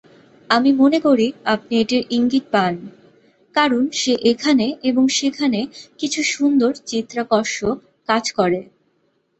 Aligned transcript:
আমি 0.49 0.71
মনে 0.73 0.99
করি 0.99 1.27
আপনি 1.45 1.73
এটির 1.81 2.03
ইঙ্গিত 2.09 2.45
পান, 2.51 2.73
কারণ 3.55 3.83
সে 3.91 4.13
এখানে 4.31 4.65
এবং 4.83 5.03
সেখানে 5.19 5.59
কিছু 5.99 6.19
সুন্দর 6.33 6.71
চিত্তাকর্ষক 6.89 7.75
কাজ 8.09 8.25
করে। 8.31 8.61